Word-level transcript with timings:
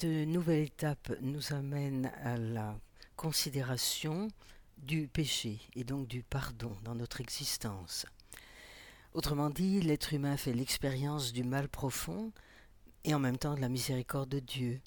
Cette 0.00 0.28
nouvelle 0.28 0.62
étape 0.62 1.12
nous 1.20 1.52
amène 1.52 2.10
à 2.24 2.38
la 2.38 2.74
considération 3.16 4.28
du 4.78 5.08
péché 5.08 5.60
et 5.76 5.84
donc 5.84 6.08
du 6.08 6.22
pardon 6.22 6.74
dans 6.84 6.94
notre 6.94 7.20
existence. 7.20 8.06
Autrement 9.12 9.50
dit, 9.50 9.82
l'être 9.82 10.14
humain 10.14 10.38
fait 10.38 10.54
l'expérience 10.54 11.34
du 11.34 11.44
mal 11.44 11.68
profond 11.68 12.32
et 13.04 13.12
en 13.12 13.18
même 13.18 13.36
temps 13.36 13.56
de 13.56 13.60
la 13.60 13.68
miséricorde 13.68 14.30
de 14.30 14.38
Dieu. 14.38 14.80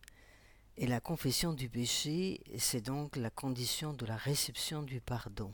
Et 0.78 0.88
la 0.88 1.00
confession 1.00 1.54
du 1.54 1.70
péché, 1.70 2.42
c'est 2.58 2.82
donc 2.82 3.16
la 3.16 3.30
condition 3.30 3.94
de 3.94 4.08
la 4.08 4.16
réception 4.16 4.82
du 4.82 5.00
pardon. 5.00 5.52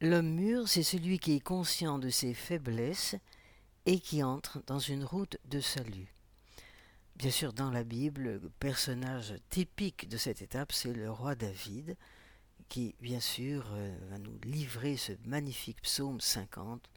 L'homme 0.00 0.34
mûr, 0.34 0.66
c'est 0.66 0.82
celui 0.82 1.20
qui 1.20 1.36
est 1.36 1.40
conscient 1.40 2.00
de 2.00 2.08
ses 2.08 2.34
faiblesses 2.34 3.14
et 3.86 4.00
qui 4.00 4.24
entre 4.24 4.60
dans 4.66 4.80
une 4.80 5.04
route 5.04 5.36
de 5.44 5.60
salut. 5.60 6.13
Bien 7.16 7.30
sûr, 7.30 7.52
dans 7.52 7.70
la 7.70 7.84
Bible, 7.84 8.22
le 8.22 8.50
personnage 8.58 9.34
typique 9.48 10.08
de 10.08 10.16
cette 10.16 10.42
étape, 10.42 10.72
c'est 10.72 10.92
le 10.92 11.10
roi 11.10 11.36
David, 11.36 11.96
qui, 12.68 12.96
bien 13.00 13.20
sûr, 13.20 13.64
euh, 13.72 13.96
va 14.10 14.18
nous 14.18 14.36
livrer 14.42 14.96
ce 14.96 15.12
magnifique 15.24 15.80
psaume 15.82 16.20
50. 16.20 16.90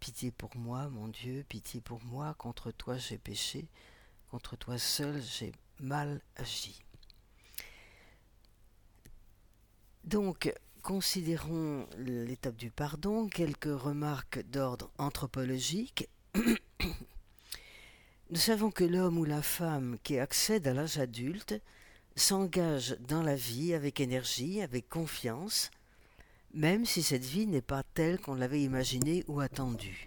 Pitié 0.00 0.30
pour 0.32 0.54
moi, 0.54 0.90
mon 0.90 1.08
Dieu, 1.08 1.44
pitié 1.48 1.80
pour 1.80 2.04
moi, 2.04 2.34
contre 2.34 2.70
toi 2.70 2.98
j'ai 2.98 3.16
péché, 3.16 3.66
contre 4.30 4.54
toi 4.56 4.78
seul 4.78 5.20
j'ai 5.22 5.52
mal 5.80 6.20
agi. 6.36 6.78
Donc, 10.04 10.52
considérons 10.82 11.86
l'étape 11.96 12.56
du 12.56 12.70
pardon, 12.70 13.28
quelques 13.28 13.64
remarques 13.64 14.42
d'ordre 14.50 14.90
anthropologique. 14.98 16.08
Nous 18.30 18.36
savons 18.36 18.70
que 18.70 18.84
l'homme 18.84 19.16
ou 19.16 19.24
la 19.24 19.40
femme 19.40 19.96
qui 20.02 20.18
accède 20.18 20.66
à 20.66 20.74
l'âge 20.74 20.98
adulte 20.98 21.58
s'engage 22.14 22.98
dans 23.08 23.22
la 23.22 23.34
vie 23.34 23.72
avec 23.72 24.00
énergie, 24.00 24.60
avec 24.60 24.86
confiance, 24.86 25.70
même 26.52 26.84
si 26.84 27.02
cette 27.02 27.24
vie 27.24 27.46
n'est 27.46 27.62
pas 27.62 27.82
telle 27.82 28.20
qu'on 28.20 28.34
l'avait 28.34 28.60
imaginée 28.60 29.24
ou 29.28 29.40
attendue. 29.40 30.04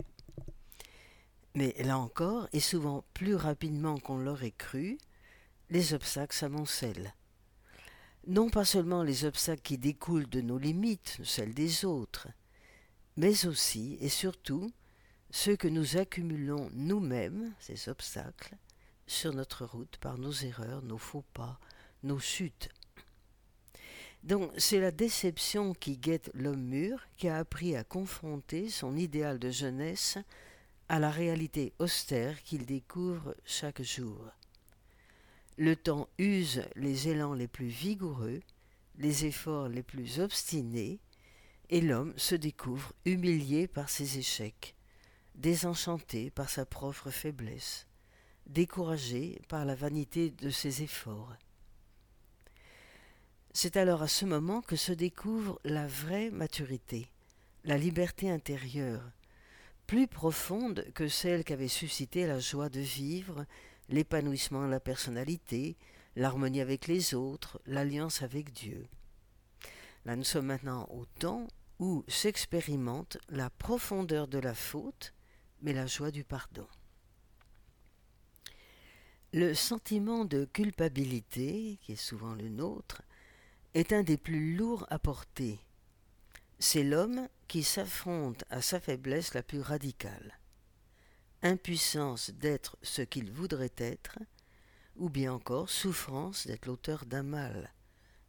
Mais 1.55 1.73
là 1.79 1.97
encore, 1.97 2.47
et 2.53 2.59
souvent 2.59 3.03
plus 3.15 3.33
rapidement 3.33 3.97
qu'on 3.97 4.19
l'aurait 4.19 4.53
cru, 4.55 4.99
les 5.71 5.95
obstacles 5.95 6.35
s'amoncellent. 6.35 7.15
Non 8.27 8.51
pas 8.51 8.65
seulement 8.65 9.01
les 9.01 9.25
obstacles 9.25 9.63
qui 9.63 9.79
découlent 9.79 10.29
de 10.29 10.41
nos 10.41 10.59
limites, 10.59 11.17
celles 11.23 11.55
des 11.55 11.85
autres, 11.85 12.27
mais 13.17 13.47
aussi 13.47 13.97
et 13.99 14.09
surtout 14.09 14.69
ceux 15.31 15.55
que 15.55 15.67
nous 15.67 15.97
accumulons 15.97 16.69
nous-mêmes, 16.73 17.53
ces 17.59 17.89
obstacles, 17.89 18.55
sur 19.07 19.33
notre 19.33 19.65
route 19.65 19.97
par 19.97 20.17
nos 20.17 20.31
erreurs, 20.31 20.83
nos 20.83 20.97
faux 20.97 21.23
pas, 21.33 21.59
nos 22.03 22.19
chutes. 22.19 22.69
Donc 24.23 24.51
c'est 24.57 24.79
la 24.79 24.91
déception 24.91 25.73
qui 25.73 25.97
guette 25.97 26.29
l'homme 26.33 26.61
mûr 26.61 27.07
qui 27.17 27.27
a 27.27 27.37
appris 27.37 27.75
à 27.75 27.83
confronter 27.83 28.69
son 28.69 28.95
idéal 28.95 29.39
de 29.39 29.49
jeunesse 29.49 30.17
à 30.89 30.99
la 30.99 31.09
réalité 31.09 31.73
austère 31.79 32.43
qu'il 32.43 32.65
découvre 32.65 33.35
chaque 33.45 33.81
jour. 33.81 34.19
Le 35.57 35.75
temps 35.75 36.07
use 36.17 36.63
les 36.75 37.07
élans 37.07 37.33
les 37.33 37.47
plus 37.47 37.67
vigoureux, 37.67 38.41
les 38.97 39.25
efforts 39.25 39.69
les 39.69 39.83
plus 39.83 40.19
obstinés, 40.19 40.99
et 41.69 41.81
l'homme 41.81 42.13
se 42.17 42.35
découvre 42.35 42.93
humilié 43.05 43.67
par 43.67 43.89
ses 43.89 44.17
échecs, 44.17 44.75
désenchanté 45.35 46.29
par 46.29 46.49
sa 46.49 46.65
propre 46.65 47.09
faiblesse, 47.09 47.87
découragé 48.47 49.41
par 49.47 49.65
la 49.65 49.75
vanité 49.75 50.31
de 50.31 50.49
ses 50.49 50.83
efforts. 50.83 51.35
C'est 53.53 53.75
alors 53.75 54.01
à 54.01 54.07
ce 54.07 54.25
moment 54.25 54.61
que 54.61 54.75
se 54.75 54.93
découvre 54.93 55.59
la 55.65 55.85
vraie 55.87 56.31
maturité, 56.31 57.09
la 57.63 57.77
liberté 57.77 58.29
intérieure, 58.29 59.03
plus 59.87 60.07
profonde 60.07 60.85
que 60.93 61.07
celle 61.07 61.43
qu'avait 61.43 61.67
suscité 61.67 62.25
la 62.25 62.39
joie 62.39 62.69
de 62.69 62.79
vivre, 62.79 63.45
l'épanouissement 63.89 64.65
de 64.65 64.71
la 64.71 64.79
personnalité, 64.79 65.75
l'harmonie 66.15 66.61
avec 66.61 66.87
les 66.87 67.13
autres, 67.13 67.61
l'alliance 67.65 68.21
avec 68.21 68.53
Dieu. 68.53 68.87
Là 70.05 70.15
nous 70.15 70.23
sommes 70.23 70.45
maintenant 70.45 70.87
au 70.91 71.05
temps 71.19 71.47
où 71.79 72.05
s'expérimente 72.07 73.17
la 73.29 73.49
profondeur 73.49 74.27
de 74.27 74.37
la 74.37 74.53
faute, 74.53 75.13
mais 75.61 75.73
la 75.73 75.87
joie 75.87 76.11
du 76.11 76.23
pardon. 76.23 76.67
Le 79.33 79.53
sentiment 79.53 80.25
de 80.25 80.43
culpabilité, 80.43 81.79
qui 81.81 81.93
est 81.93 81.95
souvent 81.95 82.33
le 82.33 82.49
nôtre, 82.49 83.01
est 83.73 83.93
un 83.93 84.03
des 84.03 84.17
plus 84.17 84.55
lourds 84.55 84.85
à 84.89 84.99
porter. 84.99 85.59
C'est 86.59 86.83
l'homme 86.83 87.29
qui 87.47 87.63
s'affronte 87.63 88.43
à 88.49 88.61
sa 88.61 88.79
faiblesse 88.79 89.33
la 89.33 89.41
plus 89.41 89.61
radicale. 89.61 90.37
Impuissance 91.43 92.31
d'être 92.31 92.77
ce 92.81 93.01
qu'il 93.01 93.31
voudrait 93.31 93.73
être, 93.77 94.19
ou 94.97 95.09
bien 95.09 95.33
encore 95.33 95.69
souffrance 95.69 96.45
d'être 96.45 96.65
l'auteur 96.65 97.05
d'un 97.05 97.23
mal, 97.23 97.73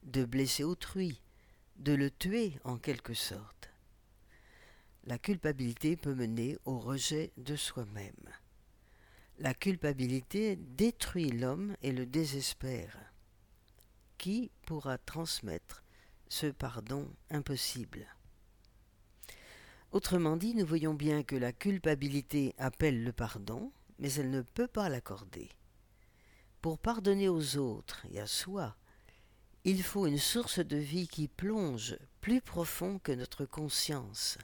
de 0.05 0.25
blesser 0.25 0.63
autrui, 0.63 1.21
de 1.77 1.93
le 1.93 2.11
tuer 2.11 2.61
en 2.63 2.79
quelque 2.79 3.15
sorte. 3.15 3.72
La 5.05 5.19
culpabilité 5.19 5.97
peut 5.97 6.15
mener 6.15 6.57
au 6.65 6.79
rejet 6.79 7.33
de 7.37 7.57
soi-même. 7.57 8.29
La 9.39 9.53
culpabilité 9.53 10.55
détruit 10.55 11.31
l'homme 11.31 11.77
et 11.83 11.91
le 11.91 12.07
désespère 12.07 12.97
qui 14.17 14.53
pourra 14.65 14.99
transmettre 14.99 15.83
ce 16.29 16.47
pardon 16.47 17.13
impossible? 17.31 18.07
Autrement 19.91 20.37
dit, 20.37 20.55
nous 20.55 20.65
voyons 20.65 20.95
bien 20.95 21.25
que 21.25 21.35
la 21.35 21.53
culpabilité 21.53 22.55
appelle 22.57 23.03
le 23.03 23.13
pardon, 23.13 23.73
mais 23.99 24.13
elle 24.13 24.31
ne 24.31 24.43
peut 24.43 24.69
pas 24.69 24.89
l'accorder. 24.89 25.49
Pour 26.61 26.79
pardonner 26.79 27.29
aux 27.29 27.57
autres 27.57 28.07
et 28.13 28.21
à 28.21 28.29
soi, 28.29 28.77
il 29.65 29.83
faut 29.83 30.07
une 30.07 30.19
source 30.19 30.61
de 30.61 30.77
vie 30.77 31.09
qui 31.09 31.27
plonge 31.27 31.97
plus 32.21 32.41
profond 32.41 33.01
que 33.01 33.11
notre 33.11 33.45
conscience. 33.45 34.39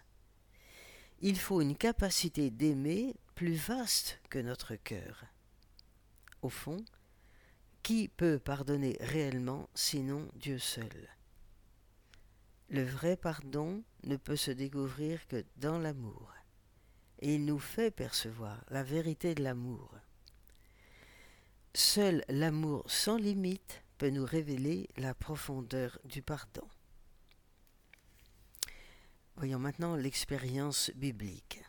Il 1.20 1.38
faut 1.38 1.60
une 1.60 1.76
capacité 1.76 2.50
d'aimer 2.50 3.16
plus 3.34 3.54
vaste 3.54 4.20
que 4.30 4.38
notre 4.38 4.76
cœur. 4.76 5.24
Au 6.42 6.48
fond, 6.48 6.84
qui 7.82 8.08
peut 8.08 8.38
pardonner 8.38 8.96
réellement 9.00 9.68
sinon 9.74 10.28
Dieu 10.36 10.58
seul? 10.58 11.08
Le 12.68 12.84
vrai 12.84 13.16
pardon 13.16 13.82
ne 14.04 14.16
peut 14.16 14.36
se 14.36 14.52
découvrir 14.52 15.26
que 15.26 15.44
dans 15.56 15.78
l'amour, 15.78 16.32
et 17.20 17.34
il 17.34 17.44
nous 17.44 17.58
fait 17.58 17.90
percevoir 17.90 18.64
la 18.68 18.84
vérité 18.84 19.34
de 19.34 19.42
l'amour. 19.42 19.90
Seul 21.74 22.24
l'amour 22.28 22.84
sans 22.88 23.16
limite 23.16 23.82
peut 23.96 24.10
nous 24.10 24.24
révéler 24.24 24.88
la 24.96 25.14
profondeur 25.14 25.98
du 26.04 26.22
pardon. 26.22 26.68
Voyons 29.38 29.60
maintenant 29.60 29.94
l'expérience 29.94 30.90
biblique. 30.96 31.62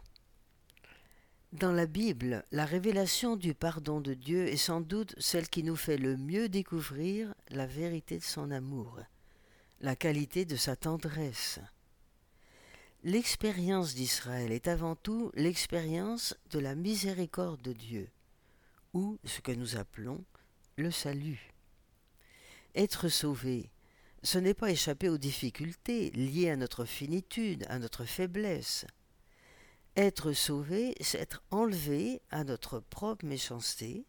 Dans 1.54 1.72
la 1.72 1.86
Bible, 1.86 2.44
la 2.52 2.66
révélation 2.66 3.36
du 3.36 3.54
pardon 3.54 4.02
de 4.02 4.16
Dieu 4.16 4.48
est 4.48 4.58
sans 4.58 4.82
doute 4.82 5.14
celle 5.20 5.48
qui 5.48 5.62
nous 5.62 5.76
fait 5.76 6.00
le 6.00 6.18
mieux 6.18 6.50
découvrir 6.50 7.32
la 7.50 7.68
vérité 7.68 8.18
de 8.18 8.24
son 8.24 8.50
amour, 8.50 8.98
la 9.82 9.96
qualité 9.96 10.46
de 10.46 10.56
sa 10.56 10.76
tendresse. 10.76 11.60
L'expérience 13.04 13.94
d'Israël 13.94 14.52
est 14.52 14.68
avant 14.68 14.96
tout 14.96 15.32
l'expérience 15.36 16.36
de 16.50 16.58
la 16.58 16.74
miséricorde 16.74 17.62
de 17.62 17.74
Dieu, 17.74 18.10
ou 18.96 19.20
ce 19.26 19.42
que 19.42 19.52
nous 19.52 19.78
appelons 19.78 20.26
le 20.76 20.90
salut. 20.90 21.54
Être 22.74 23.10
sauvé, 23.10 23.70
ce 24.24 24.38
n'est 24.38 24.54
pas 24.54 24.72
échapper 24.72 25.10
aux 25.10 25.18
difficultés 25.18 26.12
liées 26.12 26.50
à 26.50 26.58
notre 26.58 26.86
finitude, 26.86 27.66
à 27.70 27.80
notre 27.80 28.06
faiblesse, 28.06 28.86
être 29.96 30.34
sauvé, 30.34 30.96
c'est 31.02 31.20
être 31.20 31.44
enlevé 31.52 32.22
à 32.30 32.44
notre 32.44 32.80
propre 32.80 33.26
méchanceté, 33.26 34.06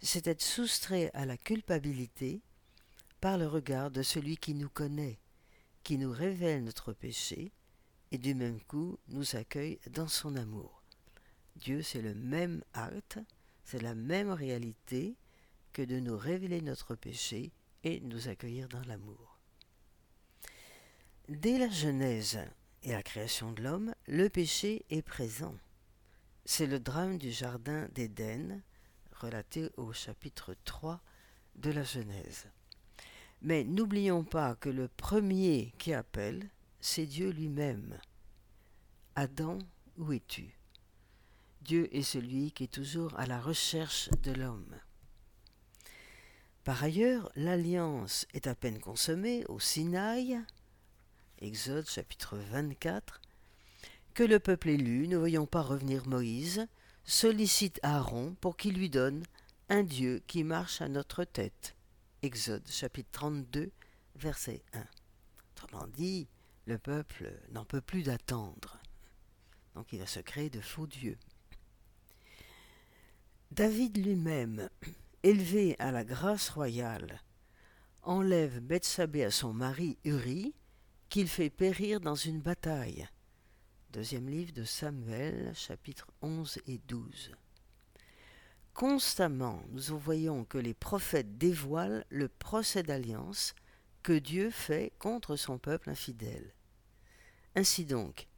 c'est 0.00 0.26
être 0.26 0.42
soustrait 0.42 1.10
à 1.14 1.24
la 1.24 1.36
culpabilité 1.36 2.42
par 3.20 3.38
le 3.38 3.46
regard 3.46 3.90
de 3.90 4.02
celui 4.02 4.36
qui 4.36 4.54
nous 4.54 4.68
connaît, 4.68 5.18
qui 5.82 5.96
nous 5.96 6.12
révèle 6.12 6.64
notre 6.64 6.92
péché, 6.92 7.52
et 8.12 8.18
du 8.18 8.34
même 8.34 8.60
coup 8.60 8.98
nous 9.08 9.36
accueille 9.36 9.78
dans 9.90 10.08
son 10.08 10.36
amour. 10.36 10.82
Dieu, 11.56 11.82
c'est 11.82 12.02
le 12.02 12.14
même 12.14 12.62
acte, 12.74 13.18
c'est 13.64 13.82
la 13.82 13.94
même 13.94 14.30
réalité 14.30 15.16
que 15.72 15.82
de 15.82 15.98
nous 15.98 16.16
révéler 16.16 16.60
notre 16.60 16.94
péché 16.94 17.52
et 17.86 18.00
nous 18.00 18.26
accueillir 18.26 18.68
dans 18.68 18.82
l'amour. 18.82 19.38
Dès 21.28 21.56
la 21.56 21.68
Genèse, 21.68 22.40
et 22.82 22.90
la 22.90 23.02
création 23.04 23.52
de 23.52 23.62
l'homme, 23.62 23.94
le 24.08 24.28
péché 24.28 24.84
est 24.90 25.02
présent. 25.02 25.54
C'est 26.44 26.66
le 26.66 26.80
drame 26.80 27.16
du 27.16 27.30
jardin 27.30 27.86
d'Éden, 27.94 28.60
relaté 29.12 29.70
au 29.76 29.92
chapitre 29.92 30.56
3 30.64 31.00
de 31.54 31.70
la 31.70 31.84
Genèse. 31.84 32.46
Mais 33.40 33.62
n'oublions 33.62 34.24
pas 34.24 34.56
que 34.56 34.68
le 34.68 34.88
premier 34.88 35.72
qui 35.78 35.94
appelle, 35.94 36.50
c'est 36.80 37.06
Dieu 37.06 37.30
lui-même. 37.30 37.96
Adam, 39.14 39.58
où 39.96 40.12
es-tu? 40.12 40.58
Dieu 41.60 41.88
est 41.94 42.02
celui 42.02 42.50
qui 42.50 42.64
est 42.64 42.72
toujours 42.72 43.16
à 43.16 43.26
la 43.26 43.40
recherche 43.40 44.10
de 44.24 44.32
l'homme. 44.32 44.74
Par 46.66 46.82
ailleurs, 46.82 47.30
l'alliance 47.36 48.26
est 48.34 48.48
à 48.48 48.56
peine 48.56 48.80
consommée 48.80 49.44
au 49.46 49.60
Sinaï, 49.60 50.36
Exode 51.38 51.88
chapitre 51.88 52.36
24, 52.38 53.20
que 54.14 54.24
le 54.24 54.40
peuple 54.40 54.70
élu, 54.70 55.06
ne 55.06 55.16
voyant 55.16 55.46
pas 55.46 55.62
revenir 55.62 56.08
Moïse, 56.08 56.66
sollicite 57.04 57.78
Aaron 57.84 58.34
pour 58.40 58.56
qu'il 58.56 58.74
lui 58.74 58.90
donne 58.90 59.22
un 59.68 59.84
Dieu 59.84 60.20
qui 60.26 60.42
marche 60.42 60.82
à 60.82 60.88
notre 60.88 61.22
tête. 61.22 61.76
Exode 62.22 62.68
chapitre 62.68 63.10
32, 63.12 63.70
verset 64.16 64.64
1. 64.72 64.84
Autrement 65.52 65.86
dit, 65.86 66.26
le 66.66 66.78
peuple 66.78 67.32
n'en 67.52 67.64
peut 67.64 67.80
plus 67.80 68.02
d'attendre. 68.02 68.80
Donc 69.76 69.92
il 69.92 70.00
va 70.00 70.06
se 70.06 70.18
créer 70.18 70.50
de 70.50 70.60
faux 70.60 70.88
dieux. 70.88 71.18
David 73.52 74.04
lui-même, 74.04 74.68
élevé 75.26 75.74
à 75.80 75.90
la 75.90 76.04
grâce 76.04 76.50
royale, 76.50 77.20
enlève 78.02 78.60
Bethsabée 78.60 79.24
à 79.24 79.32
son 79.32 79.52
mari 79.52 79.98
Uri, 80.04 80.54
qu'il 81.08 81.26
fait 81.26 81.50
périr 81.50 82.00
dans 82.00 82.14
une 82.14 82.40
bataille. 82.40 83.08
Deuxième 83.90 84.28
livre 84.28 84.52
de 84.52 84.62
Samuel, 84.62 85.50
chapitres 85.56 86.06
11 86.22 86.60
et 86.68 86.78
12. 86.86 87.32
Constamment, 88.72 89.64
nous 89.70 89.98
voyons 89.98 90.44
que 90.44 90.58
les 90.58 90.74
prophètes 90.74 91.36
dévoilent 91.36 92.04
le 92.08 92.28
procès 92.28 92.84
d'alliance 92.84 93.56
que 94.04 94.16
Dieu 94.16 94.50
fait 94.50 94.92
contre 95.00 95.34
son 95.34 95.58
peuple 95.58 95.90
infidèle. 95.90 96.54
Ainsi 97.56 97.84
donc, 97.84 98.28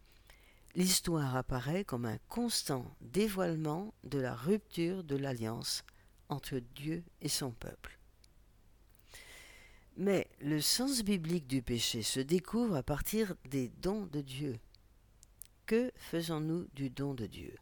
l'histoire 0.75 1.37
apparaît 1.37 1.85
comme 1.85 2.07
un 2.07 2.19
constant 2.29 2.97
dévoilement 3.03 3.93
de 4.05 4.19
la 4.19 4.35
rupture 4.35 5.05
de 5.05 5.17
l'alliance 5.17 5.85
entre 6.29 6.59
Dieu 6.59 7.05
et 7.21 7.29
son 7.29 7.51
peuple. 7.51 7.99
Mais 9.97 10.29
le 10.41 10.61
sens 10.61 11.03
biblique 11.03 11.47
du 11.49 11.61
péché 11.61 12.03
se 12.03 12.21
découvre 12.21 12.77
à 12.77 12.83
partir 12.83 13.35
des 13.45 13.69
dons 13.69 14.07
de 14.07 14.21
Dieu. 14.21 14.59
Que 15.67 15.91
faisons-nous 15.97 16.69
du 16.73 16.89
don 16.89 17.15
de 17.15 17.27
Dieu? 17.27 17.57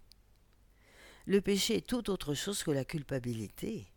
Le 1.25 1.41
péché 1.41 1.77
est 1.77 1.87
tout 1.87 2.11
autre 2.11 2.35
chose 2.35 2.63
que 2.63 2.71
la 2.71 2.85
culpabilité. 2.85 3.91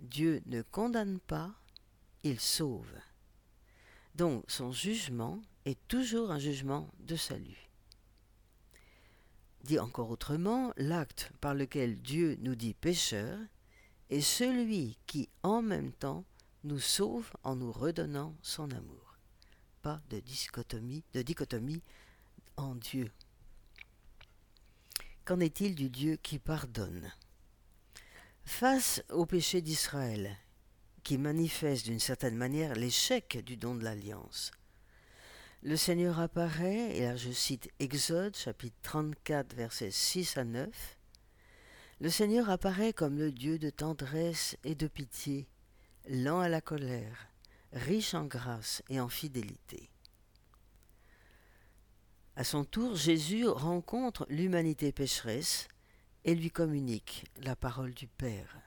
Dieu 0.00 0.42
ne 0.46 0.60
condamne 0.60 1.20
pas, 1.20 1.54
il 2.24 2.40
sauve. 2.40 2.92
Donc 4.16 4.44
son 4.48 4.72
jugement 4.72 5.40
est 5.64 5.78
toujours 5.88 6.30
un 6.30 6.38
jugement 6.38 6.90
de 6.98 7.16
salut. 7.16 7.70
Dit 9.62 9.78
encore 9.78 10.10
autrement, 10.10 10.72
l'acte 10.76 11.30
par 11.40 11.54
lequel 11.54 12.00
Dieu 12.02 12.36
nous 12.40 12.54
dit 12.54 12.74
pécheur 12.74 13.38
est 14.10 14.20
celui 14.20 14.98
qui 15.06 15.28
en 15.42 15.62
même 15.62 15.92
temps 15.92 16.24
nous 16.64 16.80
sauve 16.80 17.30
en 17.42 17.56
nous 17.56 17.72
redonnant 17.72 18.34
son 18.42 18.70
amour. 18.70 19.18
Pas 19.82 20.00
de 20.10 20.20
dichotomie, 20.20 21.04
de 21.12 21.22
dichotomie 21.22 21.82
en 22.56 22.74
Dieu. 22.74 23.10
Qu'en 25.24 25.40
est-il 25.40 25.74
du 25.74 25.90
Dieu 25.90 26.16
qui 26.16 26.38
pardonne? 26.38 27.12
Face 28.44 29.02
au 29.10 29.26
péché 29.26 29.60
d'Israël, 29.60 30.36
qui 31.02 31.18
manifeste 31.18 31.86
d'une 31.86 32.00
certaine 32.00 32.36
manière 32.36 32.74
l'échec 32.74 33.42
du 33.44 33.56
don 33.56 33.74
de 33.74 33.84
l'alliance, 33.84 34.52
le 35.62 35.76
Seigneur 35.76 36.20
apparaît, 36.20 36.96
et 36.96 37.00
là 37.00 37.16
je 37.16 37.30
cite 37.32 37.70
Exode 37.80 38.36
chapitre 38.36 38.76
34 38.82 39.54
versets 39.54 39.90
6 39.90 40.36
à 40.36 40.44
9, 40.44 40.68
le 42.00 42.10
Seigneur 42.10 42.50
apparaît 42.50 42.92
comme 42.92 43.18
le 43.18 43.32
Dieu 43.32 43.58
de 43.58 43.70
tendresse 43.70 44.56
et 44.64 44.74
de 44.74 44.86
pitié, 44.86 45.48
lent 46.08 46.40
à 46.40 46.48
la 46.48 46.60
colère, 46.60 47.28
riche 47.72 48.14
en 48.14 48.24
grâce 48.24 48.82
et 48.88 49.00
en 49.00 49.08
fidélité. 49.08 49.90
À 52.36 52.44
son 52.44 52.64
tour, 52.64 52.96
Jésus 52.96 53.46
rencontre 53.48 54.26
l'humanité 54.28 54.92
pécheresse 54.92 55.68
et 56.24 56.34
lui 56.34 56.50
communique 56.50 57.24
la 57.42 57.56
parole 57.56 57.94
du 57.94 58.06
Père. 58.06 58.60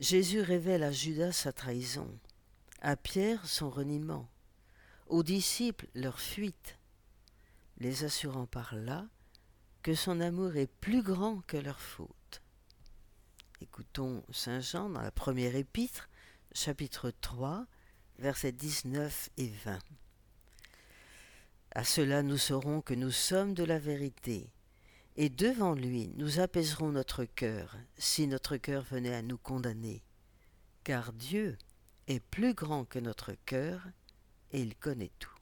Jésus 0.00 0.40
révèle 0.40 0.82
à 0.82 0.90
Judas 0.90 1.30
sa 1.30 1.52
trahison, 1.52 2.18
à 2.80 2.96
Pierre 2.96 3.46
son 3.46 3.70
reniement, 3.70 4.28
aux 5.06 5.22
disciples 5.22 5.86
leur 5.94 6.18
fuite, 6.18 6.78
les 7.78 8.02
assurant 8.02 8.46
par 8.46 8.74
là 8.74 9.06
que 9.82 9.94
son 9.94 10.20
amour 10.20 10.56
est 10.56 10.70
plus 10.80 11.02
grand 11.02 11.40
que 11.46 11.56
leur 11.56 11.80
faute. 11.80 12.42
Écoutons 13.60 14.22
Saint 14.32 14.60
Jean 14.60 14.88
dans 14.88 15.02
la 15.02 15.10
première 15.10 15.56
épître, 15.56 16.08
chapitre 16.52 17.12
3, 17.20 17.66
versets 18.18 18.52
19 18.52 19.30
et 19.38 19.48
20. 19.48 19.78
À 21.74 21.84
cela 21.84 22.22
nous 22.22 22.38
saurons 22.38 22.80
que 22.80 22.94
nous 22.94 23.10
sommes 23.10 23.54
de 23.54 23.64
la 23.64 23.80
vérité, 23.80 24.52
et 25.16 25.28
devant 25.28 25.74
lui 25.74 26.12
nous 26.16 26.38
apaiserons 26.38 26.92
notre 26.92 27.24
cœur 27.24 27.76
si 27.98 28.28
notre 28.28 28.56
cœur 28.58 28.84
venait 28.84 29.14
à 29.14 29.22
nous 29.22 29.38
condamner, 29.38 30.04
car 30.84 31.12
Dieu 31.12 31.58
est 32.06 32.20
plus 32.20 32.54
grand 32.54 32.84
que 32.84 33.00
notre 33.00 33.32
cœur 33.46 33.88
et 34.52 34.60
il 34.60 34.76
connaît 34.76 35.12
tout. 35.18 35.34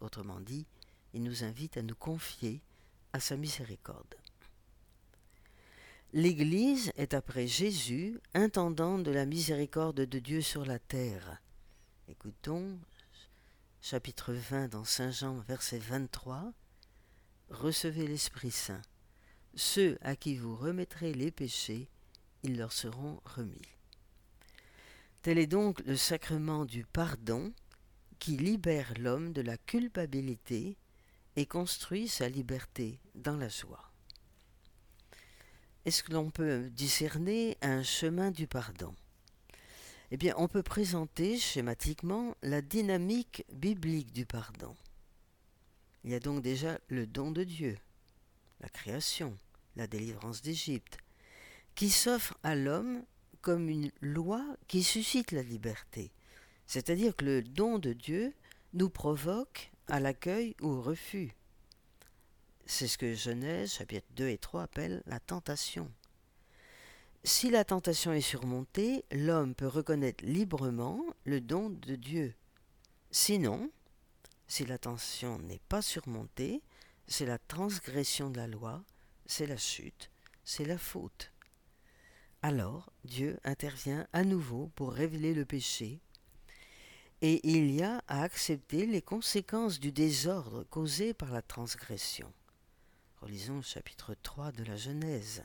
Autrement 0.00 0.40
dit, 0.40 0.66
il 1.12 1.22
nous 1.22 1.44
invite 1.44 1.76
à 1.76 1.82
nous 1.82 1.94
confier 1.94 2.60
à 3.12 3.20
sa 3.20 3.36
miséricorde. 3.36 4.14
L'Église 6.12 6.92
est 6.96 7.14
après 7.14 7.46
Jésus 7.46 8.20
intendant 8.34 8.98
de 8.98 9.10
la 9.10 9.24
miséricorde 9.24 10.02
de 10.02 10.18
Dieu 10.18 10.42
sur 10.42 10.64
la 10.64 10.78
terre. 10.78 11.40
Écoutons 12.08 12.78
chapitre 13.80 14.32
20 14.32 14.68
dans 14.68 14.84
Saint 14.84 15.10
Jean 15.10 15.38
verset 15.48 15.78
23. 15.78 16.52
Recevez 17.48 18.06
l'Esprit 18.06 18.50
Saint. 18.50 18.82
Ceux 19.54 19.98
à 20.02 20.14
qui 20.14 20.36
vous 20.36 20.54
remettrez 20.54 21.12
les 21.12 21.30
péchés, 21.30 21.88
ils 22.42 22.56
leur 22.56 22.72
seront 22.72 23.20
remis. 23.24 23.60
Tel 25.22 25.38
est 25.38 25.46
donc 25.46 25.80
le 25.86 25.96
sacrement 25.96 26.64
du 26.64 26.84
pardon 26.84 27.52
qui 28.18 28.36
libère 28.36 28.92
l'homme 28.98 29.32
de 29.32 29.40
la 29.40 29.56
culpabilité 29.56 30.76
et 31.36 31.46
construit 31.46 32.08
sa 32.08 32.28
liberté 32.28 32.98
dans 33.14 33.36
la 33.36 33.48
joie. 33.48 33.90
Est-ce 35.84 36.02
que 36.02 36.12
l'on 36.12 36.30
peut 36.30 36.70
discerner 36.70 37.58
un 37.60 37.82
chemin 37.82 38.30
du 38.30 38.46
pardon? 38.46 38.94
Eh 40.10 40.16
bien, 40.16 40.34
on 40.36 40.46
peut 40.46 40.62
présenter 40.62 41.38
schématiquement 41.38 42.36
la 42.42 42.60
dynamique 42.60 43.44
biblique 43.52 44.12
du 44.12 44.26
pardon. 44.26 44.76
Il 46.04 46.10
y 46.10 46.14
a 46.14 46.20
donc 46.20 46.42
déjà 46.42 46.78
le 46.88 47.06
don 47.06 47.30
de 47.30 47.44
Dieu, 47.44 47.78
la 48.60 48.68
création, 48.68 49.36
la 49.74 49.86
délivrance 49.86 50.42
d'Égypte, 50.42 50.98
qui 51.74 51.90
s'offre 51.90 52.36
à 52.42 52.54
l'homme 52.54 53.04
comme 53.40 53.68
une 53.68 53.90
loi 54.00 54.44
qui 54.68 54.82
suscite 54.82 55.32
la 55.32 55.42
liberté, 55.42 56.12
c'est-à-dire 56.66 57.16
que 57.16 57.24
le 57.24 57.42
don 57.42 57.78
de 57.78 57.92
Dieu 57.92 58.32
nous 58.72 58.88
provoque 58.88 59.71
à 59.88 60.00
l'accueil 60.00 60.54
ou 60.60 60.68
au 60.68 60.82
refus. 60.82 61.34
C'est 62.66 62.86
ce 62.86 62.98
que 62.98 63.14
Genèse 63.14 63.72
chapitre 63.72 64.06
2 64.16 64.28
et 64.28 64.38
3 64.38 64.62
appellent 64.62 65.02
la 65.06 65.20
tentation. 65.20 65.90
Si 67.24 67.50
la 67.50 67.64
tentation 67.64 68.12
est 68.12 68.20
surmontée, 68.20 69.04
l'homme 69.12 69.54
peut 69.54 69.66
reconnaître 69.66 70.24
librement 70.24 71.04
le 71.24 71.40
don 71.40 71.70
de 71.70 71.94
Dieu. 71.94 72.34
Sinon, 73.10 73.70
si 74.48 74.64
la 74.64 74.78
tentation 74.78 75.38
n'est 75.38 75.60
pas 75.68 75.82
surmontée, 75.82 76.62
c'est 77.06 77.26
la 77.26 77.38
transgression 77.38 78.30
de 78.30 78.38
la 78.38 78.46
loi, 78.46 78.82
c'est 79.26 79.46
la 79.46 79.56
chute, 79.56 80.10
c'est 80.44 80.64
la 80.64 80.78
faute. 80.78 81.32
Alors 82.42 82.90
Dieu 83.04 83.38
intervient 83.44 84.06
à 84.12 84.24
nouveau 84.24 84.70
pour 84.74 84.92
révéler 84.92 85.32
le 85.32 85.44
péché 85.44 86.00
et 87.22 87.40
il 87.48 87.70
y 87.70 87.82
a 87.82 88.02
à 88.08 88.22
accepter 88.22 88.84
les 88.84 89.00
conséquences 89.00 89.78
du 89.78 89.92
désordre 89.92 90.64
causé 90.64 91.14
par 91.14 91.30
la 91.30 91.40
transgression. 91.40 92.30
Relisons 93.20 93.56
le 93.56 93.62
chapitre 93.62 94.16
3 94.20 94.50
de 94.50 94.64
la 94.64 94.76
Genèse. 94.76 95.44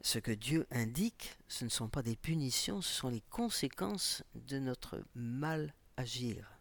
Ce 0.00 0.18
que 0.18 0.32
Dieu 0.32 0.66
indique, 0.72 1.38
ce 1.46 1.64
ne 1.64 1.70
sont 1.70 1.88
pas 1.88 2.02
des 2.02 2.16
punitions, 2.16 2.82
ce 2.82 2.92
sont 2.92 3.10
les 3.10 3.22
conséquences 3.30 4.24
de 4.34 4.58
notre 4.58 5.00
mal 5.14 5.72
agir. 5.96 6.58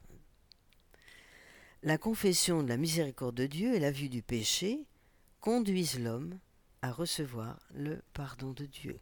La 1.82 1.98
confession 1.98 2.62
de 2.62 2.70
la 2.70 2.78
miséricorde 2.78 3.36
de 3.36 3.48
Dieu 3.48 3.74
et 3.74 3.80
la 3.80 3.92
vue 3.92 4.10
du 4.10 4.22
péché 4.22 4.86
conduisent 5.40 6.00
l'homme 6.00 6.40
à 6.84 6.92
recevoir 6.92 7.60
le 7.74 8.04
pardon 8.14 8.52
de 8.52 8.66
Dieu. 8.66 9.00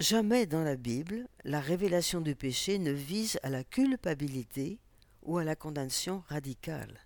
Jamais 0.00 0.46
dans 0.46 0.62
la 0.62 0.76
Bible, 0.76 1.26
la 1.42 1.60
révélation 1.60 2.20
du 2.20 2.36
péché 2.36 2.78
ne 2.78 2.92
vise 2.92 3.40
à 3.42 3.50
la 3.50 3.64
culpabilité 3.64 4.78
ou 5.22 5.38
à 5.38 5.44
la 5.44 5.56
condamnation 5.56 6.22
radicale. 6.28 7.00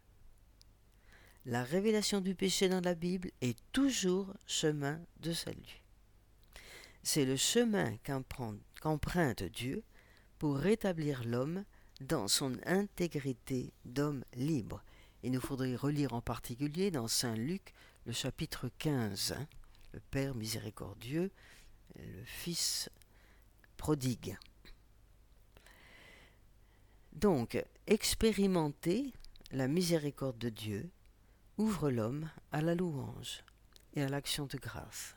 La 1.46 1.64
révélation 1.64 2.20
du 2.20 2.34
péché 2.34 2.68
dans 2.68 2.82
la 2.82 2.94
Bible 2.94 3.30
est 3.40 3.58
toujours 3.72 4.34
chemin 4.46 5.00
de 5.20 5.32
salut. 5.32 5.82
C'est 7.02 7.24
le 7.24 7.36
chemin 7.36 7.96
qu'emprunte 8.04 9.42
Dieu 9.42 9.82
pour 10.38 10.58
rétablir 10.58 11.24
l'homme 11.24 11.64
dans 12.02 12.28
son 12.28 12.58
intégrité 12.66 13.72
d'homme 13.86 14.22
libre. 14.34 14.84
Il 15.22 15.32
nous 15.32 15.40
faudrait 15.40 15.76
relire 15.76 16.12
en 16.12 16.20
particulier 16.20 16.90
dans 16.90 17.08
Saint 17.08 17.36
Luc 17.36 17.72
le 18.04 18.12
chapitre 18.12 18.68
15, 18.78 19.32
hein, 19.32 19.46
le 19.94 20.00
Père 20.10 20.34
miséricordieux, 20.34 21.30
le 21.96 22.24
Fils 22.24 22.90
prodigue. 23.76 24.36
Donc, 27.12 27.62
expérimenter 27.86 29.12
la 29.50 29.68
miséricorde 29.68 30.38
de 30.38 30.48
Dieu 30.48 30.90
ouvre 31.58 31.90
l'homme 31.90 32.30
à 32.52 32.62
la 32.62 32.74
louange 32.74 33.44
et 33.94 34.02
à 34.02 34.08
l'action 34.08 34.46
de 34.46 34.56
grâce. 34.56 35.14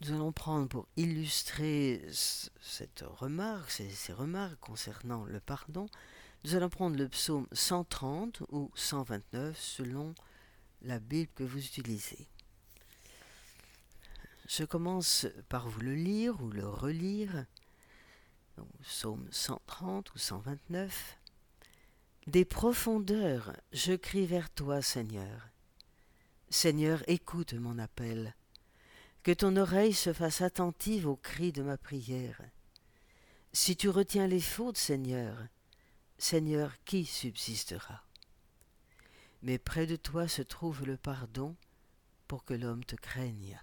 Nous 0.00 0.12
allons 0.12 0.32
prendre 0.32 0.68
pour 0.68 0.86
illustrer 0.96 2.02
cette 2.12 3.02
remarque, 3.02 3.70
ces, 3.70 3.88
ces, 3.88 4.12
remarques 4.12 4.60
concernant 4.60 5.24
le 5.24 5.40
pardon, 5.40 5.86
nous 6.44 6.54
allons 6.54 6.68
prendre 6.68 6.96
le 6.96 7.08
psaume 7.08 7.48
130 7.50 8.42
ou 8.50 8.70
129 8.76 9.58
selon 9.58 10.14
la 10.82 11.00
Bible 11.00 11.30
que 11.34 11.42
vous 11.42 11.58
utilisez. 11.58 12.28
Je 14.48 14.64
commence 14.64 15.26
par 15.50 15.68
vous 15.68 15.80
le 15.80 15.94
lire 15.94 16.40
ou 16.40 16.48
le 16.48 16.66
relire. 16.66 17.44
Psaume 18.80 19.28
130 19.30 20.14
ou 20.14 20.18
129. 20.18 21.18
Des 22.26 22.46
profondeurs, 22.46 23.52
je 23.72 23.92
crie 23.92 24.24
vers 24.24 24.48
toi, 24.48 24.80
Seigneur. 24.80 25.50
Seigneur, 26.48 27.02
écoute 27.08 27.52
mon 27.52 27.78
appel. 27.78 28.34
Que 29.22 29.32
ton 29.32 29.54
oreille 29.54 29.92
se 29.92 30.14
fasse 30.14 30.40
attentive 30.40 31.06
au 31.06 31.16
cri 31.16 31.52
de 31.52 31.62
ma 31.62 31.76
prière. 31.76 32.40
Si 33.52 33.76
tu 33.76 33.90
retiens 33.90 34.26
les 34.26 34.40
fautes, 34.40 34.78
Seigneur, 34.78 35.36
Seigneur, 36.16 36.72
qui 36.86 37.04
subsistera? 37.04 38.02
Mais 39.42 39.58
près 39.58 39.86
de 39.86 39.96
toi 39.96 40.26
se 40.26 40.40
trouve 40.40 40.86
le 40.86 40.96
pardon 40.96 41.54
pour 42.26 42.46
que 42.46 42.54
l'homme 42.54 42.84
te 42.84 42.96
craigne. 42.96 43.60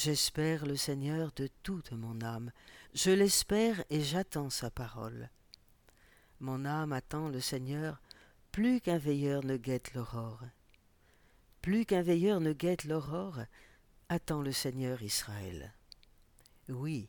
J'espère 0.00 0.64
le 0.64 0.76
Seigneur 0.76 1.32
de 1.32 1.48
toute 1.64 1.90
mon 1.90 2.20
âme, 2.20 2.52
je 2.94 3.10
l'espère 3.10 3.82
et 3.90 4.00
j'attends 4.00 4.48
sa 4.48 4.70
parole. 4.70 5.28
Mon 6.38 6.64
âme 6.66 6.92
attend 6.92 7.28
le 7.28 7.40
Seigneur 7.40 8.00
plus 8.52 8.80
qu'un 8.80 8.98
veilleur 8.98 9.44
ne 9.44 9.56
guette 9.56 9.94
l'aurore. 9.94 10.44
Plus 11.62 11.84
qu'un 11.84 12.02
veilleur 12.02 12.38
ne 12.38 12.52
guette 12.52 12.84
l'aurore, 12.84 13.40
attend 14.08 14.40
le 14.40 14.52
Seigneur 14.52 15.02
Israël. 15.02 15.74
Oui, 16.68 17.08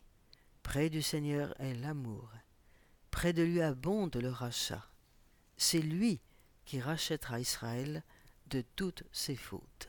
près 0.64 0.90
du 0.90 1.04
Seigneur 1.04 1.54
est 1.62 1.76
l'amour, 1.76 2.32
près 3.12 3.34
de 3.34 3.44
lui 3.44 3.62
abonde 3.62 4.16
le 4.16 4.32
rachat. 4.32 4.90
C'est 5.58 5.84
lui 5.84 6.22
qui 6.66 6.82
rachètera 6.82 7.40
Israël 7.40 8.04
de 8.48 8.64
toutes 8.76 9.04
ses 9.12 9.36
fautes. 9.36 9.89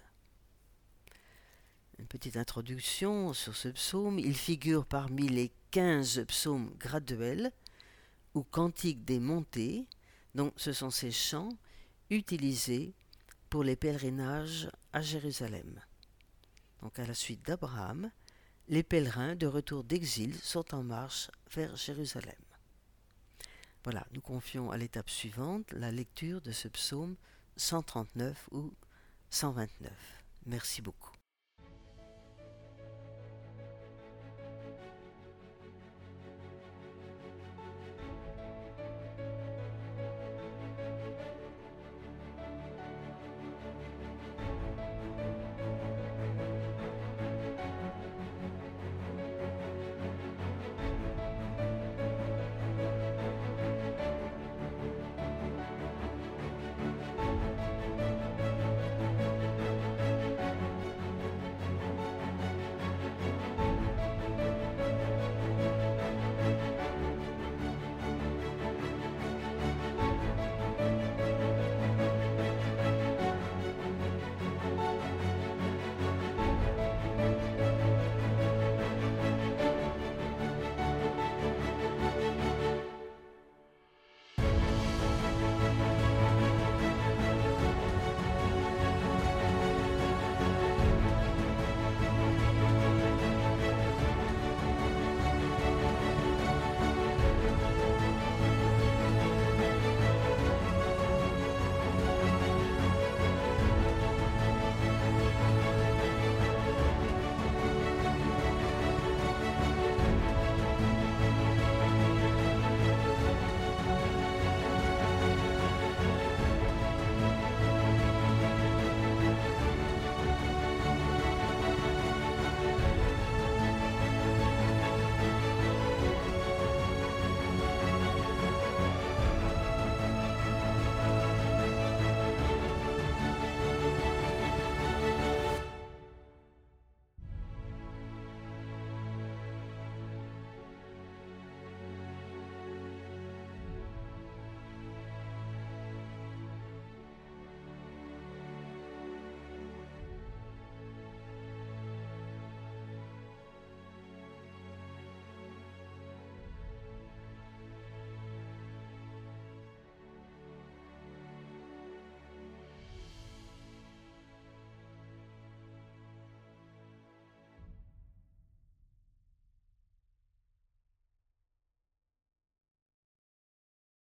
Une 2.00 2.07
petite 2.07 2.38
introduction 2.38 3.35
sur 3.35 3.54
ce 3.54 3.69
psaume. 3.69 4.19
Il 4.19 4.35
figure 4.35 4.87
parmi 4.87 5.28
les 5.28 5.52
quinze 5.71 6.25
psaumes 6.26 6.75
graduels 6.78 7.52
ou 8.33 8.42
cantiques 8.42 9.04
des 9.04 9.21
montées, 9.21 9.87
donc 10.35 10.54
ce 10.57 10.73
sont 10.73 10.90
ces 10.90 11.11
chants 11.11 11.50
utilisés 12.09 12.95
pour 13.50 13.64
les 13.64 13.76
pèlerinages 13.76 14.71
à 14.95 15.02
Jérusalem. 15.02 15.78
Donc 16.80 16.99
à 16.99 17.04
la 17.04 17.12
suite 17.12 17.45
d'Abraham, 17.45 18.11
les 18.69 18.83
pèlerins 18.83 19.37
de 19.37 19.47
retour 19.47 19.85
d'exil 19.85 20.35
sont 20.37 20.75
en 20.75 20.83
marche 20.83 21.30
vers 21.52 21.76
Jérusalem. 21.76 22.42
Voilà, 23.85 24.07
nous 24.14 24.23
confions 24.23 24.71
à 24.71 24.78
l'étape 24.78 25.11
suivante 25.11 25.71
la 25.73 25.90
lecture 25.90 26.40
de 26.40 26.52
ce 26.52 26.69
psaume 26.69 27.16
139 27.59 28.49
ou 28.52 28.73
129. 29.28 29.92
Merci 30.47 30.80
beaucoup. 30.80 31.10